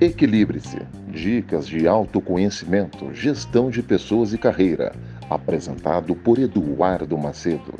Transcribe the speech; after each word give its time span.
Equilibre-se. 0.00 0.78
Dicas 1.08 1.66
de 1.66 1.86
autoconhecimento, 1.86 3.14
gestão 3.14 3.70
de 3.70 3.82
pessoas 3.82 4.32
e 4.32 4.38
carreira. 4.38 4.92
Apresentado 5.30 6.16
por 6.16 6.38
Eduardo 6.38 7.16
Macedo. 7.16 7.78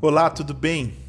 Olá, 0.00 0.28
tudo 0.28 0.52
bem? 0.52 1.01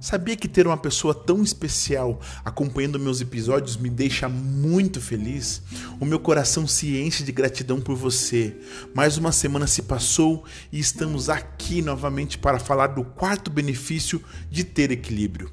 Sabia 0.00 0.36
que 0.36 0.46
ter 0.46 0.64
uma 0.66 0.76
pessoa 0.76 1.12
tão 1.12 1.42
especial 1.42 2.20
acompanhando 2.44 3.00
meus 3.00 3.20
episódios 3.20 3.76
me 3.76 3.90
deixa 3.90 4.28
muito 4.28 5.00
feliz? 5.00 5.60
O 5.98 6.04
meu 6.04 6.20
coração 6.20 6.68
se 6.68 6.96
enche 7.00 7.24
de 7.24 7.32
gratidão 7.32 7.80
por 7.80 7.96
você. 7.96 8.56
Mais 8.94 9.18
uma 9.18 9.32
semana 9.32 9.66
se 9.66 9.82
passou 9.82 10.44
e 10.70 10.78
estamos 10.78 11.28
aqui 11.28 11.82
novamente 11.82 12.38
para 12.38 12.60
falar 12.60 12.88
do 12.88 13.02
quarto 13.02 13.50
benefício 13.50 14.22
de 14.48 14.62
ter 14.62 14.92
equilíbrio. 14.92 15.50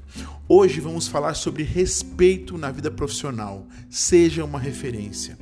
Hoje 0.48 0.78
vamos 0.78 1.08
falar 1.08 1.34
sobre 1.34 1.64
respeito 1.64 2.56
na 2.56 2.70
vida 2.70 2.90
profissional. 2.90 3.66
Seja 3.90 4.44
uma 4.44 4.60
referência 4.60 5.36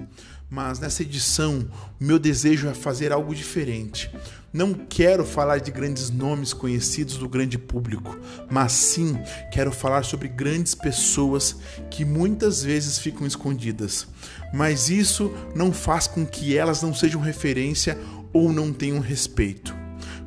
mas 0.50 0.78
nessa 0.78 1.02
edição 1.02 1.68
meu 1.98 2.16
desejo 2.16 2.68
é 2.68 2.74
fazer 2.74 3.10
algo 3.10 3.34
diferente. 3.34 4.08
Não 4.54 4.72
quero 4.72 5.24
falar 5.24 5.58
de 5.58 5.72
grandes 5.72 6.10
nomes 6.10 6.52
conhecidos 6.52 7.16
do 7.16 7.28
grande 7.28 7.58
público, 7.58 8.16
mas 8.48 8.70
sim 8.70 9.18
quero 9.50 9.72
falar 9.72 10.04
sobre 10.04 10.28
grandes 10.28 10.76
pessoas 10.76 11.56
que 11.90 12.04
muitas 12.04 12.62
vezes 12.62 12.96
ficam 12.96 13.26
escondidas. 13.26 14.06
Mas 14.52 14.88
isso 14.88 15.34
não 15.56 15.72
faz 15.72 16.06
com 16.06 16.24
que 16.24 16.56
elas 16.56 16.82
não 16.82 16.94
sejam 16.94 17.20
referência 17.20 17.98
ou 18.32 18.52
não 18.52 18.72
tenham 18.72 19.00
respeito. 19.00 19.74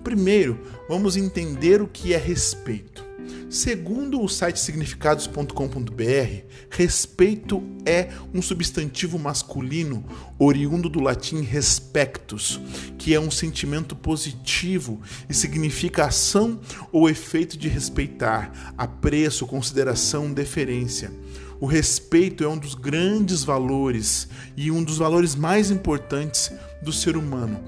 Primeiro, 0.03 0.59
vamos 0.89 1.15
entender 1.15 1.81
o 1.81 1.87
que 1.87 2.13
é 2.13 2.17
respeito. 2.17 3.06
Segundo 3.49 4.21
o 4.21 4.27
site 4.27 4.59
significados.com.br, 4.59 6.43
respeito 6.69 7.63
é 7.85 8.09
um 8.33 8.41
substantivo 8.41 9.17
masculino 9.17 10.03
oriundo 10.37 10.89
do 10.89 10.99
latim 10.99 11.41
respectus, 11.41 12.59
que 12.97 13.13
é 13.13 13.19
um 13.19 13.31
sentimento 13.31 13.95
positivo 13.95 15.01
e 15.29 15.33
significa 15.33 16.05
ação 16.05 16.59
ou 16.91 17.09
efeito 17.09 17.57
de 17.57 17.69
respeitar, 17.69 18.73
apreço, 18.77 19.47
consideração, 19.47 20.33
deferência. 20.33 21.11
O 21.59 21.65
respeito 21.65 22.43
é 22.43 22.47
um 22.47 22.57
dos 22.57 22.75
grandes 22.75 23.43
valores 23.43 24.27
e 24.55 24.69
um 24.69 24.83
dos 24.83 24.97
valores 24.97 25.35
mais 25.35 25.71
importantes 25.71 26.51
do 26.81 26.91
ser 26.91 27.17
humano. 27.17 27.59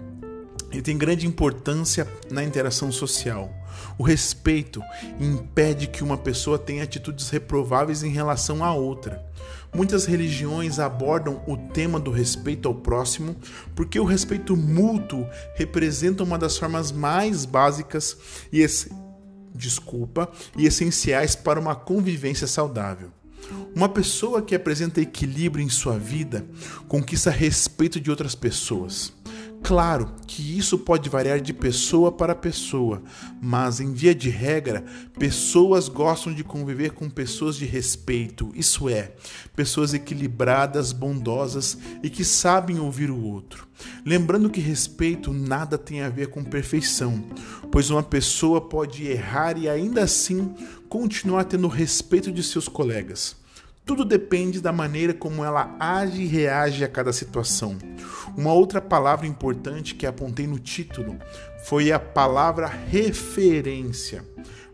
Ele 0.72 0.82
tem 0.82 0.98
grande 0.98 1.26
importância 1.26 2.08
na 2.30 2.44
interação 2.44 2.92
social. 2.92 3.59
O 4.00 4.04
respeito 4.04 4.82
impede 5.20 5.86
que 5.86 6.06
uma 6.06 6.18
pessoa 6.18 6.58
tenha 6.58 6.84
atitudes 6.84 7.30
reprováveis 7.30 8.02
em 8.02 8.10
relação 8.10 8.64
à 8.64 8.74
outra. 8.74 9.22
Muitas 9.76 10.06
religiões 10.06 10.80
abordam 10.80 11.44
o 11.46 11.58
tema 11.58 12.00
do 12.00 12.10
respeito 12.10 12.70
ao 12.70 12.74
próximo 12.74 13.36
porque 13.76 14.00
o 14.00 14.06
respeito 14.06 14.56
mútuo 14.56 15.28
representa 15.54 16.24
uma 16.24 16.38
das 16.38 16.58
formas 16.58 16.94
mais 16.94 17.44
básicas 17.44 18.18
e 18.54 18.66
desculpa 19.54 20.32
e 20.58 20.66
essenciais 20.66 21.36
para 21.36 21.60
uma 21.60 21.76
convivência 21.76 22.48
saudável. 22.48 23.12
Uma 23.76 23.90
pessoa 23.90 24.42
que 24.42 24.56
apresenta 24.56 25.02
equilíbrio 25.02 25.64
em 25.64 25.70
sua 25.70 25.98
vida 25.98 26.46
conquista 26.88 27.30
respeito 27.30 28.00
de 28.00 28.10
outras 28.10 28.34
pessoas. 28.34 29.14
Claro 29.70 30.10
que 30.26 30.58
isso 30.58 30.80
pode 30.80 31.12
variar 31.12 31.40
de 31.40 31.54
pessoa 31.54 32.12
para 32.12 32.34
pessoa, 32.34 33.04
mas 33.40 33.80
em 33.80 33.94
via 33.94 34.16
de 34.16 34.28
regra, 34.28 34.84
pessoas 35.20 35.88
gostam 35.88 36.34
de 36.34 36.44
conviver 36.44 36.94
com 36.94 37.08
pessoas 37.08 37.56
de 37.56 37.66
respeito, 37.68 38.52
isso 38.56 38.90
é, 38.90 39.12
pessoas 39.56 39.94
equilibradas, 39.94 40.92
bondosas 40.92 41.78
e 42.02 42.10
que 42.10 42.26
sabem 42.26 42.80
ouvir 42.80 43.12
o 43.12 43.22
outro. 43.24 43.68
Lembrando 44.04 44.50
que 44.50 44.60
respeito 44.60 45.32
nada 45.32 45.78
tem 45.78 46.02
a 46.02 46.10
ver 46.10 46.30
com 46.30 46.44
perfeição, 46.44 47.24
pois 47.72 47.92
uma 47.92 48.02
pessoa 48.02 48.60
pode 48.60 49.06
errar 49.06 49.56
e 49.56 49.70
ainda 49.70 50.02
assim 50.02 50.52
continuar 50.90 51.44
tendo 51.44 51.68
respeito 51.68 52.32
de 52.32 52.42
seus 52.42 52.68
colegas. 52.68 53.39
Tudo 53.90 54.06
depende 54.06 54.62
da 54.62 54.72
maneira 54.72 55.16
como 55.16 55.44
ela 55.44 55.76
age 55.80 56.22
e 56.22 56.28
reage 56.28 56.84
a 56.84 56.88
cada 56.88 57.12
situação. 57.12 57.76
Uma 58.38 58.54
outra 58.54 58.80
palavra 58.80 59.26
importante 59.26 59.96
que 59.96 60.06
apontei 60.06 60.46
no 60.46 60.60
título 60.60 61.18
foi 61.64 61.92
a 61.92 61.98
palavra 61.98 62.68
referência. 62.68 64.24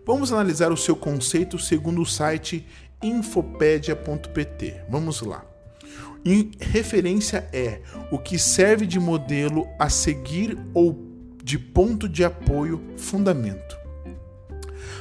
Vamos 0.06 0.34
analisar 0.34 0.70
o 0.70 0.76
seu 0.76 0.98
conceito 0.98 1.58
segundo 1.58 2.02
o 2.02 2.06
site 2.06 2.68
infopedia.pt. 3.02 4.82
Vamos 4.90 5.22
lá. 5.22 5.46
referência 6.60 7.48
é 7.54 7.80
o 8.12 8.20
que 8.20 8.38
serve 8.38 8.86
de 8.86 9.00
modelo 9.00 9.66
a 9.80 9.88
seguir 9.88 10.58
ou 10.74 10.94
de 11.42 11.58
ponto 11.58 12.10
de 12.10 12.26
apoio, 12.26 12.84
fundamento. 12.98 13.75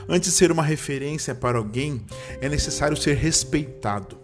Antes 0.08 0.30
de 0.30 0.36
ser 0.36 0.52
uma 0.52 0.62
referência 0.62 1.34
para 1.34 1.58
alguém, 1.58 2.04
é 2.40 2.48
necessário 2.48 2.96
ser 2.96 3.16
respeitado. 3.16 4.18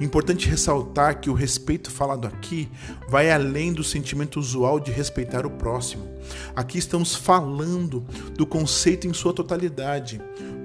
Importante 0.00 0.48
ressaltar 0.48 1.20
que 1.20 1.30
o 1.30 1.34
respeito 1.34 1.90
falado 1.90 2.26
aqui 2.26 2.68
vai 3.08 3.30
além 3.30 3.72
do 3.72 3.84
sentimento 3.84 4.38
usual 4.38 4.78
de 4.78 4.90
respeitar 4.90 5.46
o 5.46 5.50
próximo. 5.50 6.08
Aqui 6.54 6.78
estamos 6.78 7.14
falando 7.14 8.00
do 8.36 8.46
conceito 8.46 9.06
em 9.06 9.12
sua 9.12 9.32
totalidade, 9.32 10.20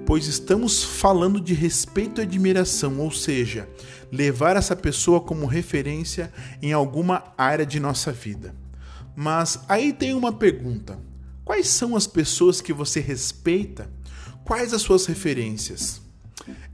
pois 0.06 0.26
estamos 0.26 0.82
falando 0.82 1.40
de 1.40 1.54
respeito 1.54 2.20
e 2.20 2.22
admiração, 2.22 2.98
ou 2.98 3.10
seja, 3.10 3.68
levar 4.10 4.56
essa 4.56 4.74
pessoa 4.74 5.20
como 5.20 5.46
referência 5.46 6.32
em 6.60 6.72
alguma 6.72 7.32
área 7.38 7.66
de 7.66 7.78
nossa 7.78 8.12
vida. 8.12 8.54
Mas 9.14 9.60
aí 9.68 9.92
tem 9.92 10.14
uma 10.14 10.32
pergunta: 10.32 10.98
quais 11.44 11.68
são 11.68 11.94
as 11.94 12.06
pessoas 12.06 12.60
que 12.60 12.72
você 12.72 13.00
respeita? 13.00 13.88
Quais 14.50 14.74
as 14.74 14.82
suas 14.82 15.06
referências? 15.06 16.02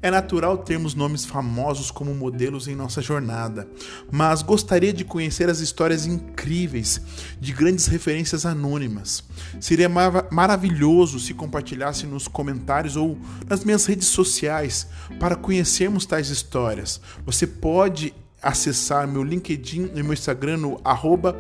É 0.01 0.11
natural 0.11 0.57
termos 0.57 0.95
nomes 0.95 1.27
famosos 1.27 1.91
como 1.91 2.15
modelos 2.15 2.69
em 2.69 2.75
nossa 2.75 3.03
jornada, 3.03 3.69
mas 4.11 4.41
gostaria 4.41 4.95
de 4.95 5.05
conhecer 5.05 5.51
as 5.51 5.61
histórias 5.61 6.07
incríveis 6.07 6.99
de 7.39 7.53
grandes 7.53 7.87
referências 7.87 8.47
anônimas. 8.47 9.23
Seria 9.61 9.91
mar 9.91 10.27
maravilhoso 10.31 11.21
se 11.21 11.35
compartilhasse 11.35 12.07
nos 12.07 12.27
comentários 12.27 12.97
ou 12.97 13.19
nas 13.47 13.63
minhas 13.63 13.85
redes 13.85 14.09
sociais 14.09 14.87
para 15.21 15.37
conhecermos 15.37 16.07
tais 16.07 16.31
histórias. 16.31 16.99
Você 17.27 17.47
pode 17.47 18.15
acessar 18.43 19.07
meu 19.07 19.23
LinkedIn 19.23 19.91
e 19.95 20.03
meu 20.03 20.15
Instagram 20.15 20.57
no 20.57 20.81
arroba 20.83 21.37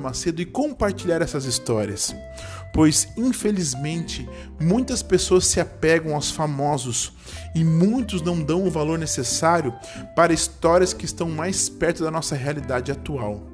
Macedo 0.00 0.40
e 0.40 0.46
compartilhar 0.46 1.20
essas 1.20 1.44
histórias 1.44 2.14
pois 2.72 3.08
infelizmente 3.16 4.28
muitas 4.60 5.02
pessoas 5.02 5.46
se 5.46 5.60
apegam 5.60 6.14
aos 6.14 6.30
famosos 6.30 7.12
e 7.54 7.64
muitos 7.64 8.22
não 8.22 8.42
dão 8.42 8.66
o 8.66 8.70
valor 8.70 8.98
necessário 8.98 9.74
para 10.14 10.32
histórias 10.32 10.92
que 10.92 11.04
estão 11.04 11.28
mais 11.28 11.68
perto 11.68 12.02
da 12.02 12.10
nossa 12.10 12.34
realidade 12.34 12.92
atual. 12.92 13.46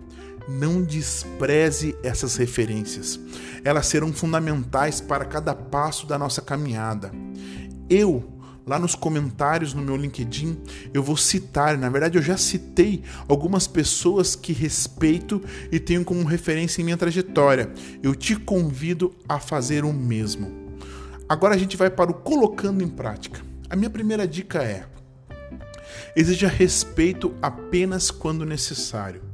Não 0.49 0.82
despreze 0.82 1.97
essas 2.04 2.37
referências, 2.37 3.19
elas 3.65 3.87
serão 3.87 4.12
fundamentais 4.12 5.00
para 5.00 5.25
cada 5.25 5.54
passo 5.54 6.06
da 6.06 6.16
nossa 6.16 6.41
caminhada. 6.41 7.10
Eu 7.91 8.35
lá 8.66 8.81
nos 8.81 8.97
comentários 8.97 9.72
no 9.72 9.81
meu 9.81 9.97
LinkedIn, 9.97 10.59
eu 10.93 11.00
vou 11.00 11.16
citar, 11.16 11.78
na 11.78 11.88
verdade 11.88 12.19
eu 12.19 12.22
já 12.22 12.37
citei 12.37 13.04
algumas 13.28 13.69
pessoas 13.69 14.34
que 14.34 14.53
respeito 14.53 15.41
e 15.71 15.78
tenho 15.78 16.04
como 16.04 16.24
referência 16.24 16.83
em 16.83 16.84
minha 16.84 16.97
trajetória. 16.97 17.71
Eu 18.03 18.15
te 18.15 18.34
convido 18.34 19.15
a 19.28 19.39
fazer 19.39 19.84
o 19.84 19.92
mesmo. 19.92 20.53
Agora 21.28 21.54
a 21.54 21.59
gente 21.59 21.77
vai 21.77 21.91
para 21.91 22.10
o 22.10 22.15
colocando 22.15 22.83
em 22.83 22.89
prática. 22.89 23.41
A 23.71 23.77
minha 23.77 23.91
primeira 23.91 24.27
dica 24.27 24.63
é: 24.63 24.84
exija 26.16 26.48
respeito 26.48 27.33
apenas 27.41 28.10
quando 28.10 28.45
necessário. 28.45 29.26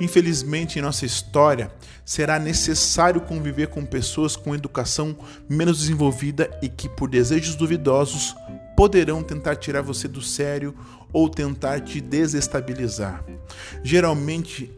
Infelizmente, 0.00 0.78
em 0.78 0.82
nossa 0.82 1.06
história, 1.06 1.70
será 2.04 2.38
necessário 2.38 3.20
conviver 3.20 3.68
com 3.68 3.84
pessoas 3.84 4.36
com 4.36 4.54
educação 4.54 5.16
menos 5.48 5.78
desenvolvida 5.78 6.50
e 6.62 6.68
que, 6.68 6.88
por 6.88 7.08
desejos 7.08 7.54
duvidosos, 7.54 8.34
poderão 8.76 9.22
tentar 9.22 9.56
tirar 9.56 9.82
você 9.82 10.08
do 10.08 10.20
sério 10.20 10.74
ou 11.12 11.28
tentar 11.28 11.80
te 11.80 12.00
desestabilizar. 12.00 13.24
Geralmente, 13.82 14.70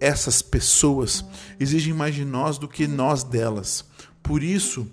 essas 0.00 0.42
pessoas 0.42 1.24
exigem 1.58 1.94
mais 1.94 2.14
de 2.14 2.24
nós 2.24 2.58
do 2.58 2.68
que 2.68 2.86
nós 2.86 3.22
delas. 3.22 3.84
Por 4.22 4.42
isso, 4.42 4.86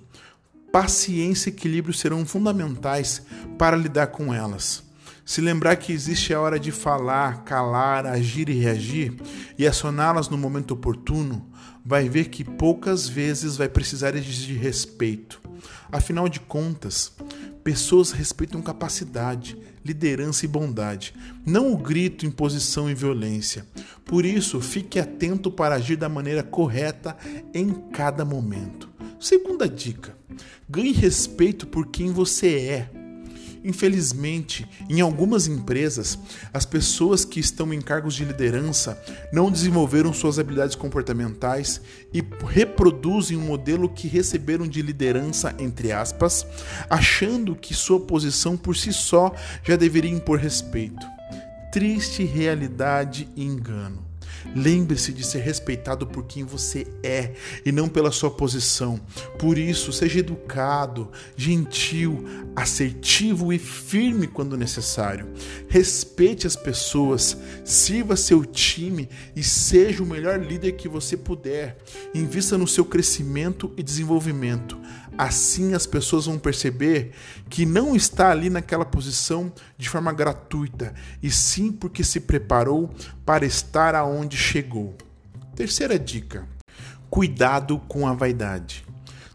paciência 0.72 1.50
e 1.50 1.54
equilíbrio 1.54 1.94
serão 1.94 2.26
fundamentais 2.26 3.24
para 3.58 3.76
lidar 3.76 4.08
com 4.08 4.34
elas. 4.34 4.84
Se 5.32 5.40
lembrar 5.40 5.78
que 5.78 5.94
existe 5.94 6.34
a 6.34 6.42
hora 6.42 6.60
de 6.60 6.74
falar, 6.74 7.46
calar, 7.46 8.06
agir 8.06 8.50
e 8.50 8.60
reagir 8.60 9.14
e 9.58 9.66
acioná-las 9.66 10.28
no 10.28 10.38
momento 10.38 10.72
oportuno, 10.72 11.50
vai 11.86 12.10
ver 12.10 12.28
que 12.28 12.44
poucas 12.44 13.08
vezes 13.08 13.56
vai 13.56 13.70
precisar 13.70 14.14
exigir 14.14 14.60
respeito. 14.60 15.42
Afinal 15.90 16.28
de 16.28 16.42
contas, 16.42 17.14
pessoas 17.64 18.12
respeitam 18.12 18.62
capacidade, 18.62 19.58
liderança 19.86 20.44
e 20.44 20.50
bondade, 20.50 21.14
não 21.46 21.72
o 21.72 21.78
grito, 21.78 22.26
imposição 22.26 22.90
e 22.90 22.94
violência. 22.94 23.66
Por 24.04 24.26
isso, 24.26 24.60
fique 24.60 25.00
atento 25.00 25.50
para 25.50 25.76
agir 25.76 25.96
da 25.96 26.10
maneira 26.10 26.44
correta 26.44 27.16
em 27.54 27.70
cada 27.94 28.26
momento. 28.26 28.90
Segunda 29.18 29.70
dica: 29.70 30.14
ganhe 30.70 30.92
respeito 30.92 31.68
por 31.68 31.88
quem 31.88 32.12
você 32.12 32.54
é 32.66 33.01
Infelizmente, 33.64 34.68
em 34.90 35.02
algumas 35.02 35.48
empresas, 35.48 36.18
as 36.52 36.66
pessoas 36.66 37.24
que 37.24 37.40
estão 37.40 37.72
em 37.74 37.80
cargos 37.80 38.16
de 38.16 38.26
liderança 38.26 39.02
não 39.32 39.52
desenvolveram 39.52 40.12
suas 40.14 40.40
habilidades 40.40 40.76
comportamentais 40.76 41.80
e 42.14 42.24
reproduzem 42.48 43.38
um 43.38 43.46
modelo 43.46 43.88
que 43.88 44.08
receberam 44.08 44.68
de 44.68 44.82
liderança, 44.82 45.56
entre 45.60 45.92
aspas, 45.92 46.46
achando 46.90 47.56
que 47.56 47.74
sua 47.74 48.00
posição 48.00 48.58
por 48.58 48.76
si 48.76 48.92
só 48.92 49.34
já 49.64 49.76
deveria 49.76 50.12
impor 50.12 50.40
respeito. 50.40 51.06
Triste 51.72 52.24
realidade 52.24 53.30
e 53.36 53.46
engano. 53.46 54.11
Lembre-se 54.56 55.12
de 55.14 55.26
ser 55.26 55.40
respeitado 55.40 56.06
por 56.08 56.26
quem 56.26 56.44
você 56.44 56.88
é 57.04 57.34
e 57.66 57.72
não 57.72 57.88
pela 57.88 58.12
sua 58.12 58.32
posição. 58.32 59.00
Por 59.38 59.58
isso, 59.58 59.92
seja 59.92 60.20
educado, 60.20 61.10
gentil, 61.36 62.26
assertivo 62.56 63.54
e 63.54 63.60
firme 63.60 64.28
quando 64.28 64.58
necessário. 64.58 65.28
Respeite 65.68 66.48
as 66.48 66.56
pessoas, 66.56 67.38
sirva 67.64 68.16
seu 68.16 68.46
time 68.46 69.10
e 69.36 69.44
seja 69.44 70.04
o 70.04 70.06
melhor 70.06 70.40
líder 70.40 70.74
que 70.74 70.88
você 70.88 71.16
puder. 71.16 71.78
Invista 72.14 72.58
no 72.58 72.68
seu 72.68 72.86
crescimento 72.86 73.72
e 73.78 73.84
desenvolvimento. 73.84 74.78
Assim 75.22 75.76
as 75.76 75.86
pessoas 75.86 76.26
vão 76.26 76.40
perceber 76.40 77.12
que 77.48 77.64
não 77.64 77.96
está 77.96 78.32
ali 78.32 78.50
naquela 78.50 78.84
posição 78.84 79.54
de 79.78 79.88
forma 79.88 80.12
gratuita, 80.12 80.96
e 81.22 81.30
sim 81.30 81.72
porque 81.72 82.04
se 82.04 82.22
preparou 82.22 82.90
para 83.24 83.46
estar 83.46 83.94
aonde 83.94 84.36
chegou. 84.36 84.96
Terceira 85.56 86.00
dica: 86.00 86.50
cuidado 87.08 87.78
com 87.88 88.08
a 88.08 88.14
vaidade. 88.14 88.84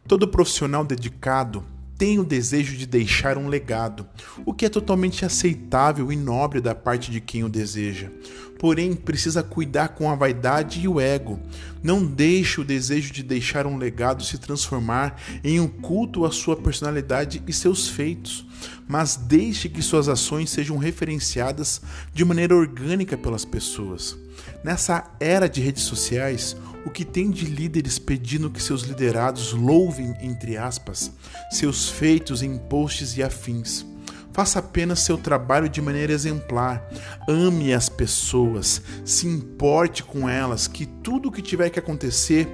Todo 0.09 0.27
profissional 0.27 0.85
dedicado 0.85 1.65
tem 1.99 2.19
o 2.19 2.25
desejo 2.25 2.77
de 2.77 2.87
deixar 2.87 3.39
um 3.39 3.49
legado, 3.49 4.07
o 4.45 4.53
que 4.53 4.67
é 4.67 4.69
totalmente 4.69 5.25
aceitável 5.25 6.13
e 6.13 6.17
nobre 6.17 6.61
da 6.61 6.75
parte 6.75 7.11
de 7.11 7.21
quem 7.21 7.43
o 7.43 7.49
deseja. 7.49 8.11
Porém, 8.59 8.95
precisa 8.95 9.43
cuidar 9.43 9.89
com 9.89 10.11
a 10.11 10.15
vaidade 10.15 10.81
e 10.81 10.89
o 10.89 10.99
ego. 10.99 11.39
Não 11.83 12.05
deixe 12.05 12.61
o 12.61 12.65
desejo 12.65 13.13
de 13.13 13.23
deixar 13.23 13.67
um 13.67 13.77
legado 13.77 14.25
se 14.25 14.39
transformar 14.39 15.21
em 15.45 15.61
um 15.61 15.69
culto 15.69 16.25
à 16.25 16.31
sua 16.31 16.57
personalidade 16.57 17.43
e 17.47 17.53
seus 17.53 17.89
feitos, 17.89 18.47
mas 18.89 19.17
deixe 19.17 19.69
que 19.69 19.83
suas 19.83 20.09
ações 20.09 20.51
sejam 20.51 20.79
referenciadas 20.79 21.83
de 22.15 22.25
maneira 22.25 22.57
orgânica 22.57 23.17
pelas 23.17 23.45
pessoas. 23.45 24.17
Nessa 24.65 25.05
era 25.21 25.49
de 25.49 25.61
redes 25.61 25.83
sociais, 25.83 26.57
o 26.87 26.91
que 26.91 27.05
tem 27.05 27.31
de 27.31 27.45
líderes 27.45 27.99
pedindo 27.99 28.49
que 28.49 28.63
seus 28.63 28.83
liderados 28.83 29.53
louvem, 29.53 30.15
entre 30.21 30.57
aspas, 30.57 31.11
seus 31.51 31.91
feitos 31.91 32.43
em 32.43 32.57
posts 32.57 33.17
e 33.17 33.25
afins. 33.25 33.85
Faça 34.33 34.61
apenas 34.61 35.01
seu 35.01 35.19
trabalho 35.19 35.69
de 35.69 35.83
maneira 35.83 36.13
exemplar. 36.13 36.89
Ame 37.29 37.75
as 37.75 37.89
pessoas, 37.89 38.81
se 39.05 39.27
importe 39.27 40.05
com 40.05 40.29
elas, 40.29 40.69
que 40.69 40.87
tudo 40.87 41.29
o 41.29 41.33
que 41.33 41.43
tiver 41.43 41.71
que 41.71 41.79
acontecer 41.81 42.47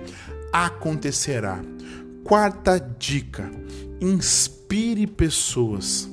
acontecerá. 0.51 1.61
Quarta 2.25 2.79
dica: 2.79 3.51
inspire 4.01 5.07
pessoas. 5.07 6.09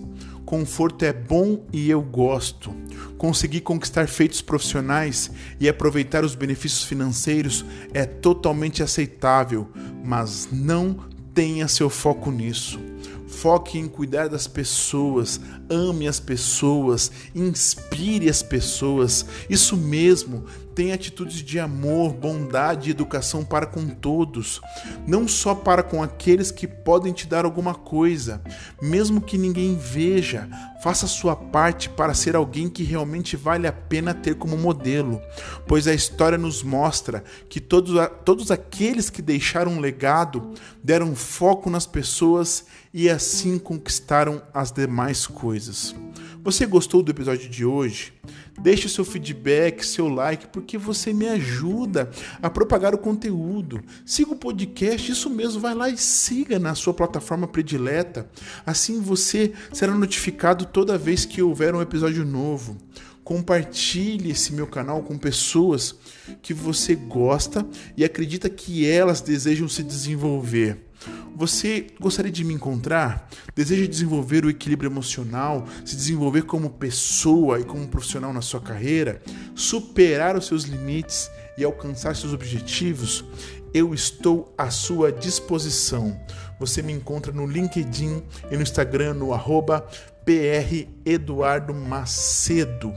Conforto 0.49 1.05
é 1.05 1.13
bom 1.13 1.63
e 1.71 1.91
eu 1.91 2.01
gosto. 2.01 2.73
Conseguir 3.19 3.61
conquistar 3.61 4.07
feitos 4.07 4.41
profissionais 4.41 5.29
e 5.59 5.69
aproveitar 5.69 6.25
os 6.25 6.33
benefícios 6.33 6.85
financeiros 6.85 7.63
é 7.93 8.03
totalmente 8.03 8.81
aceitável, 8.81 9.69
mas 10.03 10.49
não 10.51 11.05
tenha 11.35 11.67
seu 11.67 11.87
foco 11.87 12.31
nisso. 12.31 12.79
Foque 13.27 13.77
em 13.77 13.87
cuidar 13.87 14.27
das 14.27 14.47
pessoas, 14.47 15.39
ame 15.69 16.07
as 16.07 16.19
pessoas, 16.19 17.11
inspire 17.35 18.27
as 18.27 18.41
pessoas. 18.41 19.27
Isso 19.47 19.77
mesmo, 19.77 20.45
tenha 20.79 20.95
atitudes 20.95 21.43
de 21.43 21.59
amor, 21.59 22.13
bondade 22.13 22.87
e 22.87 22.91
educação 22.91 23.43
para 23.43 23.65
com 23.65 23.85
todos, 23.89 24.61
não 25.05 25.27
só 25.27 25.53
para 25.53 25.83
com 25.83 26.01
aqueles 26.01 26.51
que 26.51 26.65
podem 26.65 27.11
te 27.11 27.27
dar 27.27 27.43
alguma 27.43 27.75
coisa. 27.75 28.41
Mesmo 28.81 29.19
que 29.19 29.37
ninguém 29.37 29.75
veja, 29.75 30.47
faça 30.81 31.05
sua 31.05 31.35
parte 31.35 31.89
para 31.89 32.13
ser 32.13 32.33
alguém 32.33 32.69
que 32.69 32.83
realmente 32.83 33.35
vale 33.35 33.67
a 33.67 33.73
pena 33.73 34.13
ter 34.13 34.35
como 34.35 34.55
modelo, 34.55 35.21
pois 35.67 35.85
a 35.85 35.93
história 35.93 36.37
nos 36.37 36.63
mostra 36.63 37.25
que 37.49 37.59
todos, 37.59 37.99
todos 38.23 38.49
aqueles 38.49 39.09
que 39.09 39.21
deixaram 39.21 39.73
um 39.73 39.79
legado 39.81 40.53
deram 40.81 41.13
foco 41.13 41.69
nas 41.69 41.85
pessoas 41.85 42.67
e 42.93 43.09
assim 43.09 43.59
conquistaram 43.59 44.41
as 44.53 44.71
demais 44.71 45.27
coisas. 45.27 45.93
Você 46.41 46.65
gostou 46.65 47.03
do 47.03 47.11
episódio 47.11 47.49
de 47.49 47.65
hoje? 47.65 48.13
Deixe 48.61 48.87
seu 48.87 49.03
feedback, 49.03 49.85
seu 49.85 50.07
like, 50.07 50.47
porque 50.47 50.77
você 50.77 51.13
me 51.13 51.27
ajuda 51.27 52.09
a 52.41 52.49
propagar 52.49 52.95
o 52.95 52.97
conteúdo. 52.97 53.81
Siga 54.05 54.31
o 54.31 54.35
podcast, 54.35 55.11
isso 55.11 55.29
mesmo, 55.29 55.59
vai 55.59 55.75
lá 55.75 55.89
e 55.89 55.97
siga 55.97 56.57
na 56.57 56.75
sua 56.75 56.93
plataforma 56.93 57.47
predileta. 57.47 58.29
Assim 58.65 59.01
você 59.01 59.53
será 59.73 59.93
notificado 59.93 60.65
toda 60.65 60.97
vez 60.97 61.25
que 61.25 61.41
houver 61.41 61.75
um 61.75 61.81
episódio 61.81 62.25
novo. 62.25 62.77
Compartilhe 63.23 64.31
esse 64.31 64.53
meu 64.53 64.65
canal 64.65 65.03
com 65.03 65.17
pessoas 65.17 65.93
que 66.41 66.53
você 66.53 66.95
gosta 66.95 67.67
e 67.95 68.03
acredita 68.03 68.49
que 68.49 68.89
elas 68.89 69.21
desejam 69.21 69.67
se 69.67 69.83
desenvolver. 69.83 70.88
Você 71.35 71.87
gostaria 71.99 72.31
de 72.31 72.43
me 72.43 72.53
encontrar? 72.53 73.29
Deseja 73.55 73.85
desenvolver 73.87 74.45
o 74.45 74.49
equilíbrio 74.49 74.89
emocional, 74.89 75.65
se 75.85 75.95
desenvolver 75.95 76.43
como 76.43 76.69
pessoa 76.69 77.59
e 77.59 77.63
como 77.63 77.87
profissional 77.87 78.33
na 78.33 78.41
sua 78.41 78.59
carreira, 78.59 79.21
superar 79.55 80.35
os 80.35 80.47
seus 80.47 80.63
limites 80.63 81.29
e 81.57 81.63
alcançar 81.63 82.15
seus 82.15 82.33
objetivos? 82.33 83.23
Eu 83.73 83.93
estou 83.93 84.53
à 84.57 84.69
sua 84.69 85.11
disposição. 85.11 86.19
Você 86.59 86.81
me 86.81 86.91
encontra 86.91 87.31
no 87.31 87.45
LinkedIn 87.45 88.23
e 88.51 88.55
no 88.55 88.63
Instagram 88.63 89.13
no 89.13 89.33
arroba 89.33 89.87
Macedo. 91.87 92.93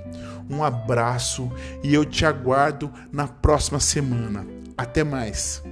Um 0.50 0.62
abraço 0.62 1.50
e 1.82 1.94
eu 1.94 2.04
te 2.04 2.26
aguardo 2.26 2.92
na 3.10 3.26
próxima 3.26 3.80
semana. 3.80 4.46
Até 4.76 5.02
mais! 5.02 5.62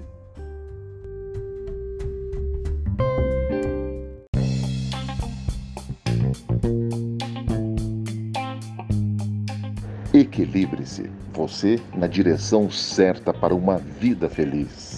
Equilibre-se, 10.33 11.11
você 11.35 11.81
na 11.93 12.07
direção 12.07 12.71
certa 12.71 13.35
para 13.35 13.53
uma 13.53 13.79
vida 13.79 14.31
feliz. 14.31 14.90